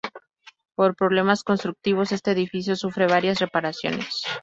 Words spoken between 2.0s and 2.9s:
este edificio